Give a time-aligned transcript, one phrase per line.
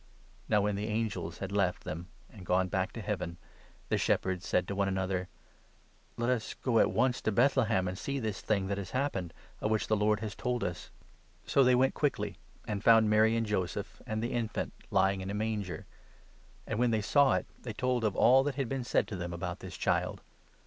[0.49, 3.37] Now, when the angels had left them and gone back to 15 Heaven,
[3.89, 5.27] the shepherds said to one another:"
[6.17, 9.69] Let us go at once to Bethlehem, and see this thing that has happened, of
[9.69, 10.89] which the Lord has told us."
[11.45, 12.37] So they went quickly,
[12.67, 15.85] and found Mar} and Joseph, and the 16 infant lying in a manger;
[16.65, 19.15] and, when they saw it, they told of 17 all that had been said to
[19.15, 20.23] them about this child.